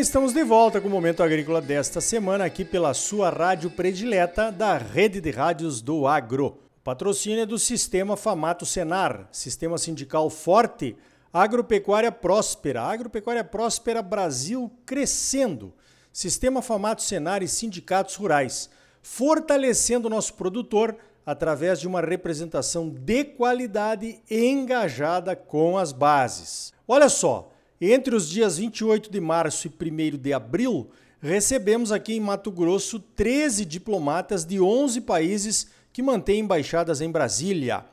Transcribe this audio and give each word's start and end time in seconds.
bem, 0.00 0.02
estamos 0.02 0.32
de 0.32 0.42
volta 0.42 0.80
com 0.80 0.88
o 0.88 0.90
Momento 0.90 1.22
Agrícola 1.22 1.60
desta 1.60 2.00
semana 2.00 2.46
aqui 2.46 2.64
pela 2.64 2.94
sua 2.94 3.28
rádio 3.28 3.70
predileta 3.70 4.50
da 4.50 4.78
Rede 4.78 5.20
de 5.20 5.30
Rádios 5.30 5.82
do 5.82 6.06
Agro. 6.06 6.56
Patrocínio 6.82 7.42
é 7.42 7.46
do 7.46 7.58
Sistema 7.58 8.16
Famato 8.16 8.64
Senar, 8.64 9.28
Sistema 9.30 9.76
Sindical 9.76 10.30
Forte, 10.30 10.96
Agropecuária 11.30 12.10
Próspera, 12.10 12.80
Agropecuária 12.80 13.44
Próspera 13.44 14.00
Brasil 14.00 14.72
crescendo, 14.86 15.74
Sistema 16.10 16.62
Famato 16.62 17.02
Senar 17.02 17.42
e 17.42 17.48
sindicatos 17.48 18.14
rurais, 18.14 18.70
fortalecendo 19.02 20.06
o 20.06 20.10
nosso 20.10 20.32
produtor 20.32 20.96
através 21.26 21.78
de 21.78 21.86
uma 21.86 22.00
representação 22.00 22.88
de 22.88 23.22
qualidade 23.22 24.22
engajada 24.30 25.36
com 25.36 25.76
as 25.76 25.92
bases. 25.92 26.72
Olha 26.88 27.10
só, 27.10 27.49
entre 27.80 28.14
os 28.14 28.28
dias 28.28 28.58
28 28.58 29.10
de 29.10 29.20
março 29.20 29.66
e 29.66 29.90
1 29.90 30.18
de 30.18 30.32
abril, 30.32 30.90
recebemos 31.20 31.90
aqui 31.90 32.14
em 32.14 32.20
Mato 32.20 32.50
Grosso 32.50 32.98
13 32.98 33.64
diplomatas 33.64 34.44
de 34.44 34.60
11 34.60 35.00
países 35.00 35.68
que 35.92 36.02
mantêm 36.02 36.40
embaixadas 36.40 37.00
em 37.00 37.10
Brasília. 37.10 37.84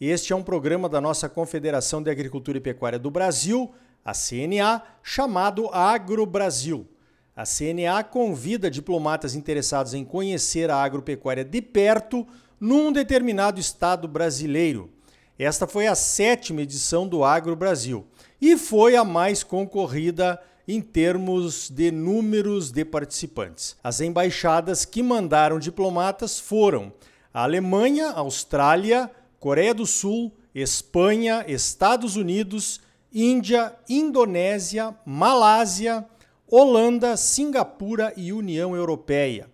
Este 0.00 0.32
é 0.32 0.36
um 0.36 0.42
programa 0.42 0.88
da 0.88 1.00
nossa 1.00 1.28
Confederação 1.28 2.02
de 2.02 2.10
Agricultura 2.10 2.58
e 2.58 2.60
Pecuária 2.60 2.98
do 2.98 3.10
Brasil, 3.10 3.72
a 4.04 4.12
CNA, 4.12 4.82
chamado 5.02 5.68
Agro 5.68 6.24
Brasil. 6.26 6.86
A 7.34 7.44
CNA 7.44 8.02
convida 8.02 8.68
diplomatas 8.68 9.36
interessados 9.36 9.94
em 9.94 10.04
conhecer 10.04 10.70
a 10.70 10.76
agropecuária 10.76 11.44
de 11.44 11.62
perto 11.62 12.26
num 12.58 12.90
determinado 12.90 13.60
estado 13.60 14.08
brasileiro. 14.08 14.90
Esta 15.38 15.68
foi 15.68 15.86
a 15.86 15.94
sétima 15.94 16.62
edição 16.62 17.06
do 17.06 17.22
Agro 17.22 17.54
Brasil 17.54 18.04
e 18.40 18.56
foi 18.56 18.96
a 18.96 19.04
mais 19.04 19.44
concorrida 19.44 20.40
em 20.66 20.80
termos 20.80 21.70
de 21.70 21.92
números 21.92 22.72
de 22.72 22.84
participantes. 22.84 23.76
As 23.82 24.00
embaixadas 24.00 24.84
que 24.84 25.00
mandaram 25.00 25.60
diplomatas 25.60 26.40
foram 26.40 26.92
a 27.32 27.44
Alemanha, 27.44 28.10
Austrália, 28.10 29.08
Coreia 29.38 29.72
do 29.72 29.86
Sul, 29.86 30.32
Espanha, 30.52 31.44
Estados 31.46 32.16
Unidos, 32.16 32.80
Índia, 33.14 33.72
Indonésia, 33.88 34.92
Malásia, 35.06 36.04
Holanda, 36.50 37.16
Singapura 37.16 38.12
e 38.16 38.32
União 38.32 38.74
Europeia. 38.74 39.48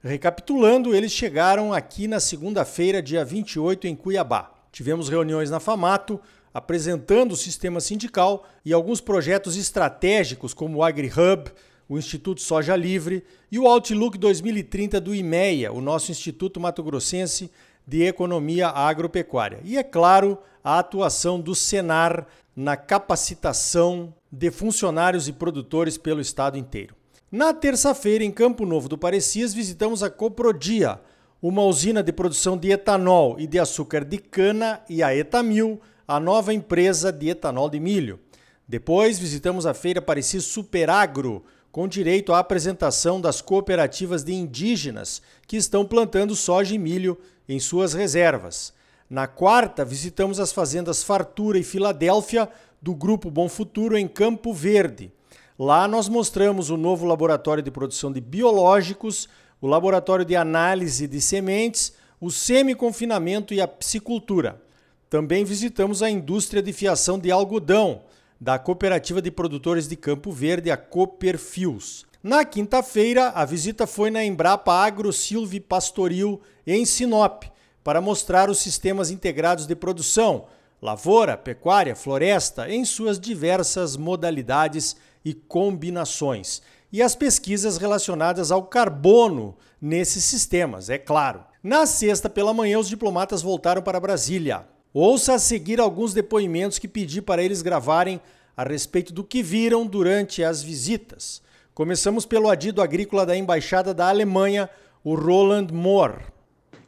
Recapitulando, 0.00 0.94
eles 0.94 1.10
chegaram 1.10 1.72
aqui 1.72 2.06
na 2.06 2.20
segunda-feira, 2.20 3.02
dia 3.02 3.24
28, 3.24 3.88
em 3.88 3.96
Cuiabá. 3.96 4.53
Tivemos 4.74 5.08
reuniões 5.08 5.52
na 5.52 5.60
FAMATO, 5.60 6.20
apresentando 6.52 7.30
o 7.30 7.36
sistema 7.36 7.80
sindical 7.80 8.44
e 8.64 8.72
alguns 8.72 9.00
projetos 9.00 9.56
estratégicos 9.56 10.52
como 10.52 10.78
o 10.78 10.82
AgriHub, 10.82 11.48
o 11.88 11.96
Instituto 11.96 12.40
Soja 12.40 12.74
Livre 12.74 13.22
e 13.52 13.56
o 13.56 13.68
Outlook 13.68 14.18
2030 14.18 15.00
do 15.00 15.14
IMEA, 15.14 15.72
o 15.72 15.80
nosso 15.80 16.10
Instituto 16.10 16.58
Mato 16.58 16.82
Grossense 16.82 17.52
de 17.86 18.02
Economia 18.02 18.66
Agropecuária. 18.66 19.60
E, 19.62 19.78
é 19.78 19.84
claro, 19.84 20.38
a 20.64 20.80
atuação 20.80 21.40
do 21.40 21.54
Senar 21.54 22.26
na 22.56 22.76
capacitação 22.76 24.12
de 24.28 24.50
funcionários 24.50 25.28
e 25.28 25.32
produtores 25.32 25.96
pelo 25.96 26.20
estado 26.20 26.58
inteiro. 26.58 26.96
Na 27.30 27.54
terça-feira, 27.54 28.24
em 28.24 28.32
Campo 28.32 28.66
Novo 28.66 28.88
do 28.88 28.98
Parecis, 28.98 29.54
visitamos 29.54 30.02
a 30.02 30.10
Coprodia, 30.10 30.98
uma 31.46 31.62
usina 31.62 32.02
de 32.02 32.10
produção 32.10 32.56
de 32.56 32.70
etanol 32.70 33.36
e 33.38 33.46
de 33.46 33.58
açúcar 33.58 34.02
de 34.02 34.16
cana, 34.16 34.80
e 34.88 35.02
a 35.02 35.14
Etamil, 35.14 35.78
a 36.08 36.18
nova 36.18 36.54
empresa 36.54 37.12
de 37.12 37.28
etanol 37.28 37.68
de 37.68 37.78
milho. 37.78 38.18
Depois 38.66 39.18
visitamos 39.18 39.66
a 39.66 39.74
feira 39.74 40.00
Parecis 40.00 40.44
Superagro, 40.44 41.44
com 41.70 41.86
direito 41.86 42.32
à 42.32 42.38
apresentação 42.38 43.20
das 43.20 43.42
cooperativas 43.42 44.24
de 44.24 44.32
indígenas 44.32 45.20
que 45.46 45.58
estão 45.58 45.84
plantando 45.84 46.34
soja 46.34 46.74
e 46.74 46.78
milho 46.78 47.18
em 47.46 47.60
suas 47.60 47.92
reservas. 47.92 48.72
Na 49.10 49.26
quarta, 49.26 49.84
visitamos 49.84 50.40
as 50.40 50.50
fazendas 50.50 51.02
Fartura 51.02 51.58
e 51.58 51.62
Filadélfia 51.62 52.48
do 52.80 52.94
Grupo 52.94 53.30
Bom 53.30 53.50
Futuro 53.50 53.98
em 53.98 54.08
Campo 54.08 54.50
Verde. 54.54 55.12
Lá 55.58 55.86
nós 55.86 56.08
mostramos 56.08 56.70
o 56.70 56.78
novo 56.78 57.04
laboratório 57.04 57.62
de 57.62 57.70
produção 57.70 58.10
de 58.10 58.20
biológicos, 58.20 59.28
o 59.64 59.66
laboratório 59.66 60.26
de 60.26 60.36
análise 60.36 61.08
de 61.08 61.22
sementes, 61.22 61.94
o 62.20 62.30
semi-confinamento 62.30 63.54
e 63.54 63.62
a 63.62 63.66
piscicultura. 63.66 64.62
Também 65.08 65.42
visitamos 65.42 66.02
a 66.02 66.10
indústria 66.10 66.62
de 66.62 66.70
fiação 66.70 67.18
de 67.18 67.30
algodão, 67.30 68.02
da 68.38 68.58
Cooperativa 68.58 69.22
de 69.22 69.30
Produtores 69.30 69.88
de 69.88 69.96
Campo 69.96 70.30
Verde, 70.30 70.70
a 70.70 70.76
Cooperfios. 70.76 72.04
Na 72.22 72.44
quinta-feira, 72.44 73.30
a 73.30 73.42
visita 73.46 73.86
foi 73.86 74.10
na 74.10 74.22
Embrapa 74.22 74.70
Agro 74.70 75.10
Silvi 75.14 75.60
Pastoril, 75.60 76.42
em 76.66 76.84
Sinop, 76.84 77.44
para 77.82 78.02
mostrar 78.02 78.50
os 78.50 78.58
sistemas 78.58 79.10
integrados 79.10 79.66
de 79.66 79.74
produção, 79.74 80.44
lavoura, 80.82 81.38
pecuária, 81.38 81.96
floresta, 81.96 82.68
em 82.68 82.84
suas 82.84 83.18
diversas 83.18 83.96
modalidades 83.96 84.94
e 85.24 85.32
combinações, 85.32 86.60
e 86.94 87.02
as 87.02 87.16
pesquisas 87.16 87.76
relacionadas 87.76 88.52
ao 88.52 88.62
carbono 88.62 89.56
nesses 89.82 90.22
sistemas, 90.22 90.88
é 90.88 90.96
claro. 90.96 91.40
Na 91.60 91.86
sexta 91.86 92.30
pela 92.30 92.54
manhã, 92.54 92.78
os 92.78 92.88
diplomatas 92.88 93.42
voltaram 93.42 93.82
para 93.82 93.98
Brasília. 93.98 94.64
Ouça 94.92 95.34
a 95.34 95.38
seguir 95.40 95.80
alguns 95.80 96.14
depoimentos 96.14 96.78
que 96.78 96.86
pedi 96.86 97.20
para 97.20 97.42
eles 97.42 97.62
gravarem 97.62 98.20
a 98.56 98.62
respeito 98.62 99.12
do 99.12 99.24
que 99.24 99.42
viram 99.42 99.84
durante 99.84 100.44
as 100.44 100.62
visitas. 100.62 101.42
Começamos 101.74 102.24
pelo 102.24 102.48
adido 102.48 102.80
agrícola 102.80 103.26
da 103.26 103.36
Embaixada 103.36 103.92
da 103.92 104.08
Alemanha, 104.08 104.70
o 105.02 105.16
Roland 105.16 105.72
Mohr. 105.72 106.20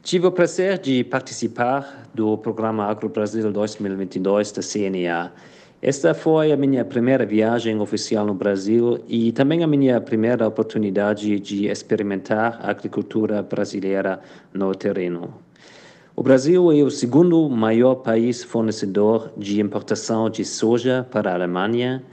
Tive 0.01 0.25
o 0.25 0.31
prazer 0.31 0.79
de 0.79 1.03
participar 1.03 2.07
do 2.13 2.37
programa 2.37 2.85
Agro 2.85 3.09
Brasil 3.09 3.51
2022 3.51 4.53
da 4.53 4.61
CNA. 4.61 5.33
Esta 5.79 6.15
foi 6.15 6.51
a 6.51 6.57
minha 6.57 6.83
primeira 6.83 7.23
viagem 7.23 7.79
oficial 7.79 8.25
no 8.25 8.33
Brasil 8.33 8.97
e 9.07 9.31
também 9.31 9.63
a 9.63 9.67
minha 9.67 10.01
primeira 10.01 10.47
oportunidade 10.47 11.39
de 11.39 11.67
experimentar 11.67 12.59
a 12.63 12.71
agricultura 12.71 13.43
brasileira 13.43 14.19
no 14.51 14.73
terreno. 14.73 15.35
O 16.15 16.23
Brasil 16.23 16.71
é 16.71 16.81
o 16.81 16.89
segundo 16.89 17.47
maior 17.47 17.93
país 17.97 18.43
fornecedor 18.43 19.31
de 19.37 19.61
importação 19.61 20.31
de 20.31 20.43
soja 20.43 21.05
para 21.11 21.29
a 21.29 21.35
Alemanha. 21.35 22.03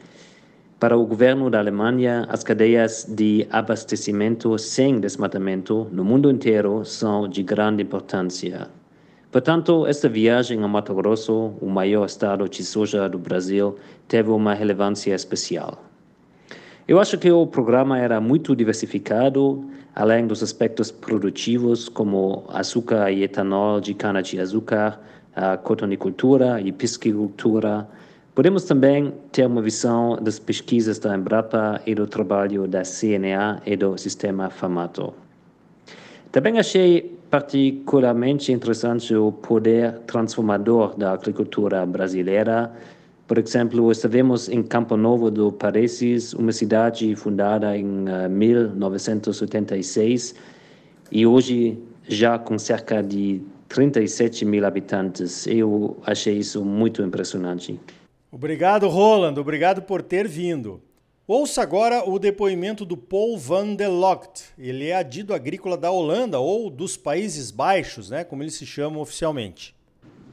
Para 0.79 0.99
o 0.99 1.07
governo 1.07 1.49
da 1.49 1.59
Alemanha, 1.59 2.27
as 2.29 2.45
cadeias 2.45 3.07
de 3.09 3.47
abastecimento 3.51 4.59
sem 4.59 5.01
desmatamento 5.01 5.89
no 5.91 6.05
mundo 6.05 6.31
inteiro 6.31 6.85
são 6.85 7.27
de 7.27 7.43
grande 7.43 7.83
importância. 7.83 8.69
Portanto, 9.35 9.85
esta 9.85 10.09
viagem 10.09 10.63
a 10.63 10.69
Mato 10.69 10.95
Grosso, 10.95 11.55
o 11.61 11.69
maior 11.69 12.07
estado 12.07 12.49
de 12.49 12.63
soja 12.63 13.09
do 13.09 13.19
Brasil, 13.19 13.77
teve 14.07 14.31
uma 14.31 14.55
relevância 14.55 15.13
especial. 15.13 15.83
Eu 16.87 17.01
acho 17.01 17.19
que 17.19 17.29
o 17.33 17.45
programa 17.45 17.99
era 17.99 18.21
muito 18.21 18.55
diversificado, 18.55 19.69
além 19.93 20.29
dos 20.29 20.41
aspectos 20.41 20.93
produtivos 20.93 21.89
como 21.89 22.45
açúcar 22.49 23.11
e 23.11 23.25
etanol 23.25 23.81
de 23.81 23.93
cana-de-açúcar, 23.93 25.01
a 25.35 25.57
cotonicultura 25.57 26.61
e 26.61 26.71
piscicultura. 26.71 27.89
Podemos 28.37 28.63
também 28.63 29.13
ter 29.33 29.49
uma 29.49 29.63
visão 29.63 30.17
das 30.23 30.39
pesquisas 30.39 31.01
da 31.01 31.13
Embrapa 31.13 31.83
e 31.85 31.93
do 31.93 32.07
trabalho 32.07 32.69
da 32.69 32.83
CNA 32.83 33.61
e 33.67 33.75
do 33.75 33.99
sistema 33.99 34.49
FAMATO. 34.49 35.13
Também 36.31 36.57
achei 36.61 37.19
particularmente 37.35 38.53
interessante 38.53 39.13
o 39.13 39.33
poder 39.33 39.99
transformador 40.07 40.97
da 40.97 41.11
agricultura 41.11 41.85
brasileira, 41.85 42.73
por 43.27 43.39
exemplo, 43.39 43.91
estivemos 43.91 44.49
em 44.49 44.63
Campo 44.63 44.97
Novo 44.97 45.33
do 45.33 45.51
Parecis, 45.51 46.33
uma 46.33 46.53
cidade 46.53 47.17
fundada 47.17 47.77
em 47.77 48.05
uh, 48.05 48.09
eh, 48.09 48.29
1986 48.29 50.37
e 51.11 51.27
hoje 51.27 51.77
já 52.07 52.39
com 52.39 52.57
cerca 52.57 53.03
de 53.03 53.43
37 53.67 54.45
mil 54.45 54.65
habitantes. 54.65 55.45
Eu 55.49 55.97
achei 56.07 56.39
isso 56.39 56.65
muito 56.65 57.03
impressionante. 57.03 57.81
Obrigado, 58.31 58.87
Roland. 58.87 59.41
Obrigado 59.41 59.83
por 59.83 60.03
ter 60.03 60.29
vindo. 60.29 60.81
Ouça 61.27 61.63
agora 61.63 62.07
o 62.07 62.19
depoimento 62.19 62.85
do 62.85 62.99
Paul 62.99 63.39
van 63.39 63.75
der 63.75 63.89
Locht. 63.89 64.45
Ele 64.59 64.89
é 64.89 64.97
adido 64.97 65.33
agrícola 65.33 65.75
da 65.75 65.91
Holanda 65.91 66.39
ou 66.39 66.69
dos 66.69 66.99
Países 66.99 67.51
Baixos, 67.51 68.11
né, 68.11 68.25
como 68.25 68.43
eles 68.43 68.53
se 68.53 68.67
chamam 68.67 69.01
oficialmente. 69.01 69.75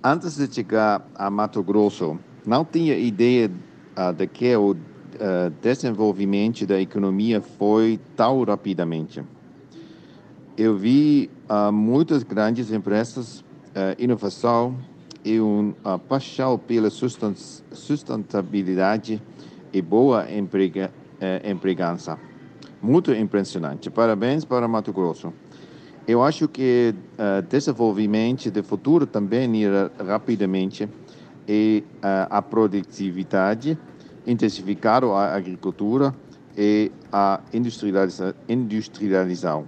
Antes 0.04 0.36
de 0.36 0.54
chegar 0.54 1.10
a 1.16 1.30
Mato 1.30 1.64
Grosso, 1.64 2.20
não 2.46 2.66
tinha 2.66 2.98
ideia 2.98 3.50
uh, 3.96 4.12
de 4.12 4.28
que 4.28 4.54
o 4.54 4.72
uh, 4.72 4.76
desenvolvimento 5.62 6.68
da 6.68 6.82
economia 6.82 7.40
foi 7.40 7.98
tão 8.14 8.44
rapidamente. 8.44 9.24
Eu 10.58 10.76
vi 10.76 11.30
uh, 11.50 11.72
muitas 11.72 12.22
grandes 12.22 12.70
empresas, 12.70 13.46
inovação 13.98 14.78
e 15.24 15.40
uma 15.40 15.98
paixão 15.98 16.60
pela 16.60 16.90
sustentabilidade 16.90 19.22
e 19.74 19.82
boa 19.82 20.32
emprega, 20.32 20.92
eh, 21.20 21.50
empregança. 21.50 22.18
Muito 22.82 23.14
impressionante. 23.14 23.90
Parabéns 23.90 24.44
para 24.44 24.68
Mato 24.68 24.92
Grosso. 24.92 25.32
Eu 26.08 26.24
acho 26.24 26.48
que 26.48 26.96
uh, 27.14 27.42
desenvolvimento 27.44 28.50
de 28.50 28.64
futuro 28.64 29.06
também 29.06 29.56
irá 29.56 29.92
rapidamente 30.04 30.90
e 31.48 31.84
uh, 31.98 32.28
a 32.28 32.42
produtividade, 32.42 33.78
intensificar 34.26 35.04
a 35.04 35.36
agricultura 35.36 36.14
e 36.58 36.92
a 37.12 37.40
industrializa 37.54 38.36
industrialização. 38.50 39.66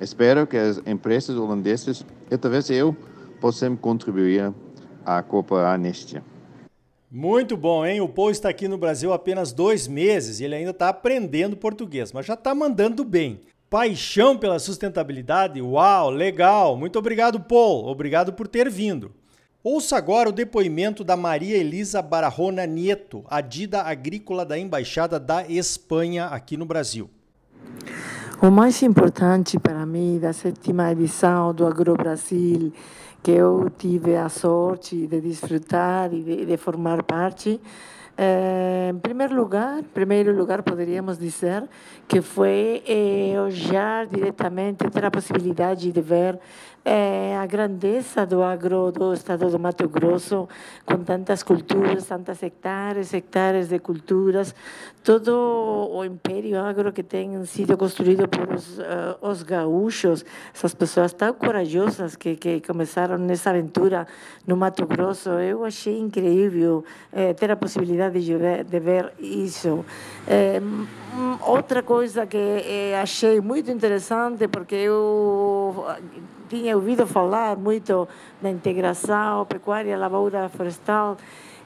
Espero 0.00 0.46
que 0.46 0.56
as 0.56 0.82
empresas 0.84 1.36
holandesas 1.36 2.04
e 2.28 2.36
talvez 2.36 2.68
eu 2.70 2.96
possam 3.40 3.76
contribuir 3.76 4.52
a 5.06 5.22
cooperar 5.22 5.78
neste. 5.78 6.20
Muito 7.10 7.56
bom, 7.56 7.86
hein? 7.86 8.02
O 8.02 8.08
Paul 8.08 8.30
está 8.30 8.50
aqui 8.50 8.68
no 8.68 8.76
Brasil 8.76 9.12
há 9.12 9.16
apenas 9.16 9.50
dois 9.50 9.88
meses 9.88 10.40
e 10.40 10.44
ele 10.44 10.54
ainda 10.54 10.72
está 10.72 10.90
aprendendo 10.90 11.56
português, 11.56 12.12
mas 12.12 12.26
já 12.26 12.34
está 12.34 12.54
mandando 12.54 13.02
bem. 13.02 13.40
Paixão 13.70 14.36
pela 14.36 14.58
sustentabilidade? 14.58 15.60
Uau, 15.62 16.10
legal! 16.10 16.76
Muito 16.76 16.98
obrigado, 16.98 17.40
Paul. 17.40 17.86
Obrigado 17.86 18.32
por 18.34 18.46
ter 18.46 18.68
vindo. 18.68 19.10
Ouça 19.64 19.96
agora 19.96 20.28
o 20.28 20.32
depoimento 20.32 21.02
da 21.02 21.16
Maria 21.16 21.56
Elisa 21.56 22.00
Barahona 22.00 22.66
Nieto, 22.66 23.24
adida 23.28 23.82
agrícola 23.82 24.44
da 24.44 24.58
Embaixada 24.58 25.18
da 25.18 25.46
Espanha 25.48 26.26
aqui 26.26 26.56
no 26.56 26.64
Brasil. 26.64 27.10
O 28.40 28.50
mais 28.50 28.82
importante 28.82 29.58
para 29.58 29.84
mim 29.84 30.18
da 30.20 30.32
sétima 30.32 30.92
edição 30.92 31.52
do 31.52 31.66
Agro 31.66 31.94
Brasil, 31.94 32.72
que 33.22 33.32
eu 33.32 33.70
tive 33.76 34.16
a 34.16 34.28
sorte 34.28 35.06
de 35.06 35.20
desfrutar 35.20 36.12
e 36.12 36.22
de, 36.22 36.46
de 36.46 36.56
formar 36.56 37.02
parte, 37.02 37.60
eh, 38.20 38.90
em 38.90 38.98
primeiro 38.98 39.36
lugar, 39.36 39.80
primeiro 39.94 40.36
lugar 40.36 40.64
poderíamos 40.64 41.18
dizer 41.18 41.62
que 42.08 42.20
foi 42.20 42.82
eh, 42.84 43.34
olhar 43.40 44.06
diretamente, 44.06 44.90
ter 44.90 45.04
a 45.04 45.10
possibilidade 45.10 45.92
de 45.92 46.00
ver 46.00 46.36
eh, 46.88 47.36
a 47.36 47.44
grandeza 47.44 48.24
do 48.24 48.42
agro 48.42 48.90
do 48.90 49.12
estado 49.12 49.50
do 49.50 49.58
Mato 49.58 49.86
Grosso, 49.88 50.48
com 50.86 51.04
tantas 51.04 51.42
culturas, 51.42 52.06
tantas 52.06 52.42
hectares, 52.42 53.12
hectares 53.12 53.68
de 53.68 53.78
culturas, 53.78 54.54
todo 55.04 55.28
o 55.92 56.02
império 56.02 56.58
agro 56.58 56.90
que 56.90 57.02
tem 57.02 57.44
sido 57.44 57.76
construído 57.76 58.26
por 58.26 58.48
uh, 58.48 58.58
os 59.20 59.42
gaúchos, 59.42 60.24
essas 60.54 60.74
pessoas 60.74 61.12
tão 61.12 61.34
corajosas 61.34 62.16
que, 62.16 62.36
que 62.36 62.62
começaram 62.62 63.18
nessa 63.18 63.50
aventura 63.50 64.06
no 64.46 64.56
Mato 64.56 64.86
Grosso, 64.86 65.28
eu 65.28 65.66
achei 65.66 65.98
incrível 65.98 66.82
eh, 67.12 67.34
ter 67.34 67.50
a 67.50 67.56
possibilidade 67.56 68.24
de 68.24 68.34
ver, 68.34 68.64
de 68.64 68.80
ver 68.80 69.12
isso. 69.18 69.84
Eh, 70.26 70.60
outra 71.46 71.82
coisa 71.82 72.26
que 72.26 72.36
eh, 72.36 72.98
achei 72.98 73.40
muito 73.42 73.70
interessante, 73.70 74.48
porque 74.48 74.74
eu 74.74 75.84
tinha 76.48 76.74
ouvido 76.74 77.06
falar 77.06 77.56
muito 77.56 78.08
da 78.40 78.50
integração 78.50 79.44
pecuária, 79.46 79.96
lavoura 79.96 80.48
florestal. 80.48 81.16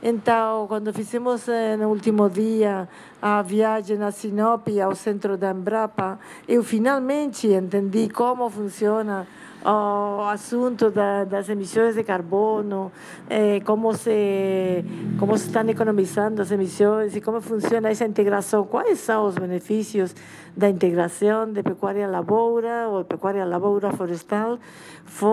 Então, 0.03 0.67
quando 0.67 0.93
fizemos 0.93 1.47
eh, 1.49 1.77
no 1.77 1.89
último 1.89 2.29
dia 2.29 2.89
a 3.21 3.41
viagem 3.41 3.97
na 3.97 4.11
Sinop 4.11 4.67
ao 4.85 4.97
centro 4.97 5.37
da 5.37 5.53
Embrapa, 5.53 6.19
eu 6.49 6.65
finalmente 6.65 7.47
entendi 7.47 8.09
como 8.09 8.51
funciona 8.51 9.29
o 9.65 10.23
assunto 10.29 10.91
da, 10.91 11.25
das 11.25 11.49
emissões 11.49 11.95
de 11.95 12.03
carbono, 12.03 12.91
eh, 13.31 13.61
como, 13.65 13.95
se, 13.95 14.85
como 15.19 15.39
se 15.39 15.47
estão 15.47 15.69
economizando 15.69 16.43
as 16.43 16.51
emissões 16.51 17.15
e 17.15 17.21
como 17.21 17.41
funciona 17.41 17.91
essa 17.91 18.05
integração, 18.05 18.65
quais 18.65 18.99
são 18.99 19.27
os 19.27 19.37
benefícios 19.37 20.15
da 20.57 20.69
integração 20.69 21.51
de 21.51 21.63
pecuária 21.63 22.07
lavoura 22.07 22.89
ou 22.89 23.05
pecuária 23.05 23.45
lavoura 23.45 23.93
florestal. 23.93 24.59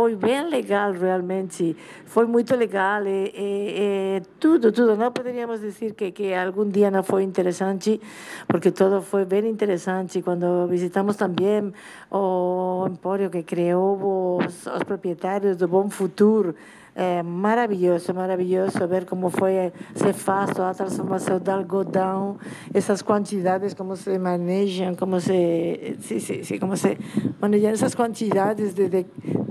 Foi 0.09 0.15
bem 0.15 0.50
legal, 0.50 0.91
realmente. 0.91 1.77
Foi 2.06 2.25
muito 2.25 2.56
legal. 2.56 3.06
E, 3.06 3.31
e, 3.35 4.17
e, 4.17 4.21
tudo, 4.39 4.71
tudo. 4.71 4.95
Não 4.95 5.11
poderíamos 5.11 5.61
dizer 5.61 5.94
que, 5.94 6.11
que 6.11 6.33
algum 6.33 6.67
dia 6.67 6.89
não 6.89 7.03
foi 7.03 7.21
interessante, 7.21 8.01
porque 8.47 8.71
tudo 8.71 9.03
foi 9.03 9.23
bem 9.23 9.47
interessante. 9.47 10.23
Quando 10.23 10.65
visitamos 10.67 11.15
também 11.15 11.71
o 12.09 12.88
empório 12.89 13.29
que 13.29 13.44
criou 13.44 14.39
os, 14.39 14.65
os 14.65 14.83
proprietários 14.83 15.57
do 15.57 15.67
Bom 15.67 15.91
Futuro, 15.91 16.55
é 16.95 17.23
maravilhoso, 17.23 18.13
maravilhoso 18.13 18.85
ver 18.85 19.05
como 19.05 19.29
foi 19.29 19.71
se 19.95 20.12
faz 20.12 20.59
a 20.59 20.73
transformação 20.73 21.39
do 21.39 21.50
algodão, 21.50 22.38
essas 22.73 23.01
quantidades, 23.01 23.73
como 23.73 23.95
se 23.95 24.19
manejam, 24.19 24.95
como 24.95 25.21
se, 25.21 25.95
se, 26.01 26.19
se, 26.19 26.44
se 26.44 26.59
como 26.59 26.75
se 26.75 26.97
manejam 27.39 27.69
essas 27.69 27.95
quantidades 27.95 28.73
de, 28.73 28.89
de, 28.89 29.05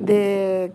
de, 0.08 0.70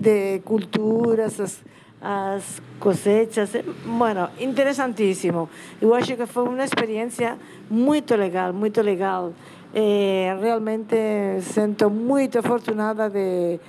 de 0.00 0.40
culturas, 0.44 1.38
as, 1.38 1.60
as 2.00 2.62
cosechas. 2.80 3.50
Bueno, 3.84 4.30
interessantíssimo. 4.40 5.50
Eu 5.80 5.94
acho 5.94 6.16
que 6.16 6.26
foi 6.26 6.44
uma 6.44 6.64
experiência 6.64 7.36
muito 7.70 8.16
legal, 8.16 8.52
muito 8.52 8.80
legal. 8.80 9.32
É, 9.74 10.34
realmente 10.40 10.96
sinto 11.42 11.90
muito 11.90 12.38
afortunada 12.38 13.10
de 13.10 13.60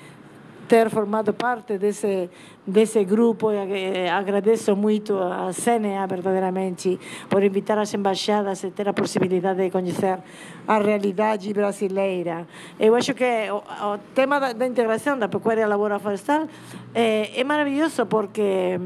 ter 0.69 0.87
formado 0.91 1.33
parte 1.33 1.79
desse, 1.79 2.29
desse 2.65 3.03
grupo 3.03 3.51
e 3.51 4.07
agradeço 4.07 4.75
muito 4.75 5.17
a 5.17 5.49
CNA 5.51 6.05
verdadeiramente 6.05 6.99
por 7.27 7.43
invitar 7.43 7.79
as 7.79 7.91
embaixadas 7.95 8.63
e 8.63 8.69
ter 8.69 8.87
a 8.87 8.93
possibilidade 8.93 9.63
de 9.63 9.71
conhecer 9.71 10.19
a 10.67 10.77
realidade 10.77 11.51
brasileira. 11.51 12.47
Eu 12.79 12.93
acho 12.93 13.15
que 13.15 13.25
o, 13.51 13.57
o 13.57 13.97
tema 14.13 14.39
da, 14.39 14.53
da, 14.53 14.67
integração 14.67 15.17
da 15.17 15.27
pecuária 15.27 15.67
lavoura 15.67 15.97
florestal 15.97 16.47
é, 16.93 17.41
é 17.41 17.43
maravilhoso 17.43 18.05
porque 18.05 18.77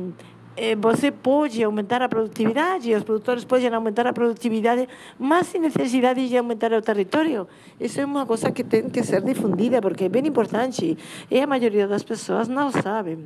eh, 0.56 0.76
você 0.76 1.12
pode 1.12 1.64
aumentar 1.64 2.02
a 2.02 2.10
produtividade, 2.10 2.94
os 2.94 3.04
produtores 3.04 3.44
podem 3.44 3.74
aumentar 3.74 4.08
a 4.08 4.14
produtividade, 4.14 4.88
mas 5.20 5.48
sem 5.48 5.62
necessidade 5.62 6.28
de 6.28 6.38
aumentar 6.38 6.72
o 6.74 6.82
território. 6.82 7.48
Isso 7.80 8.00
é 8.00 8.06
uma 8.06 8.26
coisa 8.26 8.52
que 8.52 8.64
tem 8.64 8.90
que 8.90 9.04
ser 9.04 9.22
difundida, 9.22 9.82
porque 9.82 10.06
é 10.06 10.10
bem 10.10 10.26
importante. 10.28 10.98
E 11.30 11.40
a 11.40 11.48
maioria 11.48 11.88
das 11.88 12.04
pessoas 12.04 12.48
não 12.48 12.72
sabem 12.72 13.26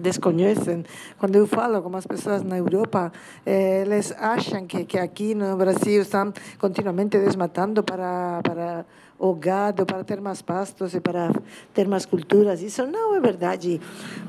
desconhecem. 0.00 0.84
Quando 1.18 1.36
eu 1.36 1.46
falo 1.46 1.82
com 1.82 1.94
as 1.96 2.06
pessoas 2.06 2.42
na 2.42 2.58
Europa, 2.58 3.12
eh, 3.44 3.82
eles 3.82 4.12
acham 4.18 4.66
que, 4.66 4.84
que 4.84 4.98
aqui 4.98 5.34
no 5.34 5.56
Brasil 5.56 6.02
estão 6.02 6.32
continuamente 6.58 7.18
desmatando 7.18 7.82
para, 7.82 8.40
para 8.42 8.86
o 9.20 9.34
gado, 9.34 9.84
para 9.84 10.02
ter 10.02 10.18
mais 10.18 10.40
pastos 10.40 10.94
e 10.94 11.00
para 11.00 11.30
ter 11.74 11.86
mais 11.86 12.06
culturas. 12.06 12.62
Isso 12.62 12.86
não 12.86 13.14
é 13.14 13.20
verdade. 13.20 13.78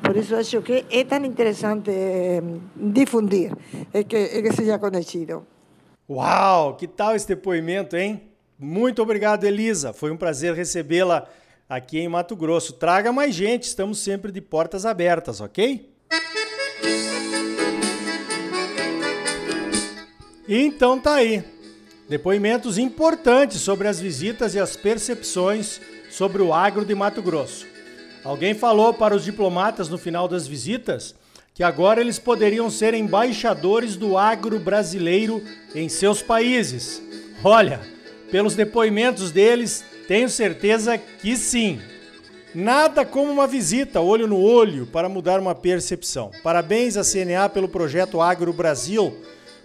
Por 0.03 0.17
isso 0.17 0.35
acho 0.35 0.61
que 0.61 0.85
é 0.91 1.03
tão 1.05 1.23
interessante 1.23 1.89
eh, 1.89 2.43
difundir 2.75 3.55
e 3.93 4.03
que, 4.03 4.17
e 4.17 4.41
que 4.43 4.51
seja 4.51 4.77
conhecido. 4.77 5.47
Uau, 6.09 6.75
que 6.75 6.87
tal 6.89 7.15
esse 7.15 7.25
depoimento, 7.25 7.95
hein? 7.95 8.21
Muito 8.59 9.01
obrigado, 9.01 9.45
Elisa. 9.45 9.93
Foi 9.93 10.11
um 10.11 10.17
prazer 10.17 10.53
recebê-la 10.53 11.25
aqui 11.69 11.99
em 11.99 12.09
Mato 12.09 12.35
Grosso. 12.35 12.73
Traga 12.73 13.13
mais 13.13 13.33
gente, 13.33 13.63
estamos 13.63 13.99
sempre 13.99 14.29
de 14.29 14.41
portas 14.41 14.85
abertas, 14.85 15.39
ok? 15.39 15.89
Então 20.49 20.99
tá 20.99 21.13
aí. 21.13 21.60
Depoimentos 22.11 22.77
importantes 22.77 23.61
sobre 23.61 23.87
as 23.87 23.97
visitas 24.01 24.53
e 24.53 24.59
as 24.59 24.75
percepções 24.75 25.79
sobre 26.09 26.41
o 26.41 26.53
agro 26.53 26.83
de 26.83 26.93
Mato 26.93 27.21
Grosso. 27.21 27.65
Alguém 28.21 28.53
falou 28.53 28.93
para 28.93 29.15
os 29.15 29.23
diplomatas 29.23 29.87
no 29.87 29.97
final 29.97 30.27
das 30.27 30.45
visitas 30.45 31.15
que 31.53 31.63
agora 31.63 32.01
eles 32.01 32.19
poderiam 32.19 32.69
ser 32.69 32.93
embaixadores 32.93 33.95
do 33.95 34.17
agro 34.17 34.59
brasileiro 34.59 35.41
em 35.73 35.87
seus 35.87 36.21
países. 36.21 37.01
Olha, 37.41 37.79
pelos 38.29 38.55
depoimentos 38.55 39.31
deles, 39.31 39.81
tenho 40.05 40.27
certeza 40.27 40.97
que 40.97 41.37
sim. 41.37 41.79
Nada 42.53 43.05
como 43.05 43.31
uma 43.31 43.47
visita 43.47 44.01
olho 44.01 44.27
no 44.27 44.41
olho 44.41 44.85
para 44.85 45.07
mudar 45.07 45.39
uma 45.39 45.55
percepção. 45.55 46.29
Parabéns 46.43 46.97
à 46.97 47.03
CNA 47.05 47.47
pelo 47.47 47.69
projeto 47.69 48.19
Agro 48.19 48.51
Brasil. 48.51 49.15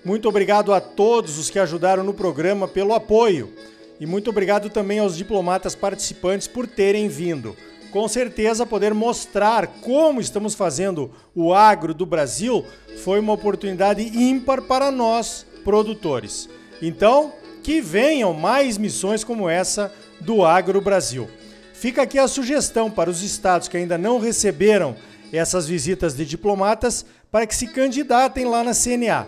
Muito 0.06 0.28
obrigado 0.28 0.72
a 0.72 0.80
todos 0.80 1.36
os 1.36 1.50
que 1.50 1.58
ajudaram 1.58 2.04
no 2.04 2.14
programa 2.14 2.68
pelo 2.68 2.94
apoio. 2.94 3.52
E 3.98 4.06
muito 4.06 4.30
obrigado 4.30 4.70
também 4.70 5.00
aos 5.00 5.16
diplomatas 5.16 5.74
participantes 5.74 6.46
por 6.46 6.64
terem 6.64 7.08
vindo. 7.08 7.56
Com 7.90 8.06
certeza, 8.06 8.64
poder 8.64 8.94
mostrar 8.94 9.66
como 9.66 10.20
estamos 10.20 10.54
fazendo 10.54 11.10
o 11.34 11.52
agro 11.52 11.92
do 11.92 12.06
Brasil 12.06 12.64
foi 13.02 13.18
uma 13.18 13.32
oportunidade 13.32 14.00
ímpar 14.00 14.62
para 14.62 14.92
nós, 14.92 15.44
produtores. 15.64 16.48
Então, 16.80 17.32
que 17.60 17.80
venham 17.80 18.32
mais 18.32 18.78
missões 18.78 19.24
como 19.24 19.48
essa 19.48 19.92
do 20.20 20.44
Agro 20.44 20.80
Brasil. 20.80 21.28
Fica 21.74 22.02
aqui 22.02 22.16
a 22.16 22.28
sugestão 22.28 22.88
para 22.88 23.10
os 23.10 23.24
estados 23.24 23.66
que 23.66 23.76
ainda 23.76 23.98
não 23.98 24.20
receberam 24.20 24.94
essas 25.32 25.66
visitas 25.66 26.14
de 26.14 26.24
diplomatas 26.24 27.04
para 27.28 27.44
que 27.44 27.56
se 27.56 27.66
candidatem 27.66 28.44
lá 28.44 28.62
na 28.62 28.72
CNA. 28.72 29.26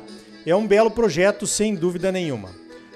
É 0.49 0.57
um 0.57 0.67
belo 0.67 0.91
projeto, 0.91 1.47
sem 1.47 1.75
dúvida 1.75 2.11
nenhuma. 2.11 2.49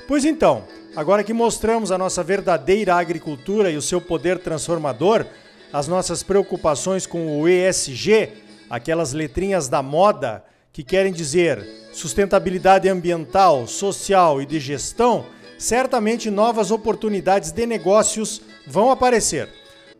Pois 0.08 0.24
então, 0.24 0.64
agora 0.96 1.22
que 1.22 1.34
mostramos 1.34 1.92
a 1.92 1.98
nossa 1.98 2.24
verdadeira 2.24 2.94
agricultura 2.94 3.70
e 3.70 3.76
o 3.76 3.82
seu 3.82 4.00
poder 4.00 4.38
transformador, 4.38 5.26
as 5.70 5.86
nossas 5.86 6.22
preocupações 6.22 7.06
com 7.06 7.38
o 7.38 7.46
ESG, 7.46 8.30
aquelas 8.70 9.12
letrinhas 9.12 9.68
da 9.68 9.82
moda 9.82 10.42
que 10.72 10.82
querem 10.82 11.12
dizer 11.12 11.62
sustentabilidade 11.92 12.88
ambiental, 12.88 13.66
social 13.66 14.40
e 14.40 14.46
de 14.46 14.58
gestão, 14.58 15.26
certamente 15.58 16.30
novas 16.30 16.70
oportunidades 16.70 17.52
de 17.52 17.66
negócios 17.66 18.40
vão 18.66 18.90
aparecer. 18.90 19.50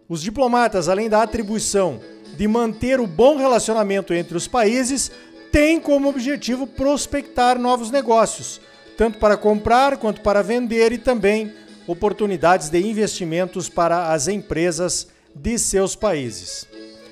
Os 0.08 0.22
diplomatas, 0.22 0.88
além 0.88 1.10
da 1.10 1.22
atribuição 1.22 2.00
de 2.34 2.48
manter 2.48 2.98
o 2.98 3.06
bom 3.06 3.36
relacionamento 3.36 4.14
entre 4.14 4.38
os 4.38 4.48
países, 4.48 5.12
têm 5.52 5.78
como 5.78 6.08
objetivo 6.08 6.66
prospectar 6.66 7.58
novos 7.58 7.90
negócios, 7.90 8.58
tanto 8.96 9.18
para 9.18 9.36
comprar 9.36 9.98
quanto 9.98 10.22
para 10.22 10.42
vender 10.42 10.92
e 10.92 10.98
também 10.98 11.52
oportunidades 11.86 12.70
de 12.70 12.80
investimentos 12.80 13.68
para 13.68 14.12
as 14.12 14.28
empresas 14.28 15.08
de 15.34 15.58
seus 15.58 15.94
países. 15.94 16.66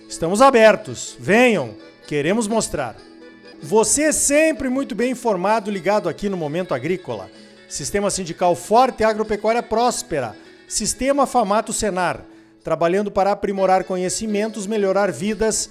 Estamos 0.08 0.40
abertos, 0.40 1.16
venham, 1.20 1.74
queremos 2.06 2.48
mostrar. 2.48 2.96
Você 3.62 4.04
é 4.04 4.12
sempre 4.12 4.70
muito 4.70 4.94
bem 4.94 5.10
informado, 5.10 5.70
ligado 5.70 6.08
aqui 6.08 6.28
no 6.30 6.36
Momento 6.36 6.72
Agrícola. 6.72 7.30
Sistema 7.68 8.10
sindical 8.10 8.56
forte, 8.56 9.04
agropecuária 9.04 9.62
próspera. 9.62 10.34
Sistema 10.66 11.26
Famato 11.26 11.72
Senar, 11.72 12.24
trabalhando 12.64 13.10
para 13.10 13.32
aprimorar 13.32 13.84
conhecimentos, 13.84 14.66
melhorar 14.66 15.12
vidas 15.12 15.70